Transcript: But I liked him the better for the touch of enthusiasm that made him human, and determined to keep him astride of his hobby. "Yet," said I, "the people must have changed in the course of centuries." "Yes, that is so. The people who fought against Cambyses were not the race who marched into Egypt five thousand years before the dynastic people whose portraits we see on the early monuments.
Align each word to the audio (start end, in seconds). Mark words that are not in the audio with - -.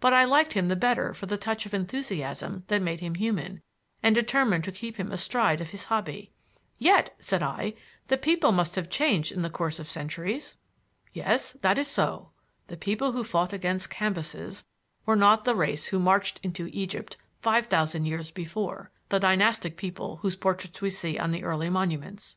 But 0.00 0.12
I 0.12 0.24
liked 0.26 0.52
him 0.52 0.68
the 0.68 0.76
better 0.76 1.14
for 1.14 1.24
the 1.24 1.38
touch 1.38 1.64
of 1.64 1.72
enthusiasm 1.72 2.64
that 2.66 2.82
made 2.82 3.00
him 3.00 3.14
human, 3.14 3.62
and 4.02 4.14
determined 4.14 4.64
to 4.64 4.70
keep 4.70 4.96
him 4.98 5.10
astride 5.10 5.62
of 5.62 5.70
his 5.70 5.84
hobby. 5.84 6.30
"Yet," 6.78 7.16
said 7.18 7.42
I, 7.42 7.72
"the 8.08 8.18
people 8.18 8.52
must 8.52 8.74
have 8.74 8.90
changed 8.90 9.32
in 9.32 9.40
the 9.40 9.48
course 9.48 9.78
of 9.78 9.88
centuries." 9.88 10.58
"Yes, 11.14 11.52
that 11.62 11.78
is 11.78 11.88
so. 11.88 12.32
The 12.66 12.76
people 12.76 13.12
who 13.12 13.24
fought 13.24 13.54
against 13.54 13.88
Cambyses 13.88 14.62
were 15.06 15.16
not 15.16 15.44
the 15.44 15.54
race 15.54 15.86
who 15.86 15.98
marched 15.98 16.38
into 16.42 16.68
Egypt 16.70 17.16
five 17.40 17.64
thousand 17.68 18.04
years 18.04 18.30
before 18.30 18.90
the 19.08 19.18
dynastic 19.18 19.78
people 19.78 20.16
whose 20.18 20.36
portraits 20.36 20.82
we 20.82 20.90
see 20.90 21.18
on 21.18 21.30
the 21.30 21.44
early 21.44 21.70
monuments. 21.70 22.36